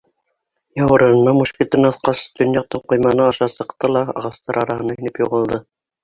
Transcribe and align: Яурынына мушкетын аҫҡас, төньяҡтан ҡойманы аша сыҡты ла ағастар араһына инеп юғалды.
Яурынына 0.79 1.33
мушкетын 1.39 1.87
аҫҡас, 1.89 2.21
төньяҡтан 2.39 2.81
ҡойманы 2.93 3.23
аша 3.25 3.49
сыҡты 3.57 3.91
ла 3.97 4.01
ағастар 4.15 4.59
араһына 4.63 4.97
инеп 5.03 5.21
юғалды. 5.25 5.61